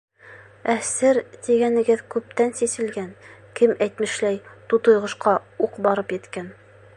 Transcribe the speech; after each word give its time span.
Ә 0.71 0.75
сер 0.91 1.19
тигәнегеҙ 1.47 2.01
күптән 2.15 2.55
сиселгән, 2.61 3.11
кем 3.61 3.75
әйтмешләй, 3.87 4.41
тутыйғошҡа 4.73 5.37
уҡ 5.67 5.79
барып 5.89 6.17
еткән. 6.21 6.51